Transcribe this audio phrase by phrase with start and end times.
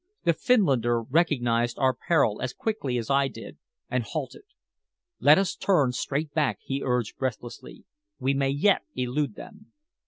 [0.23, 4.45] The Finlander recognized our peril as quickly as I did, and halted.
[5.19, 7.85] "Let us turn straight back," he urged breathlessly.
[8.17, 9.73] "We may yet elude them."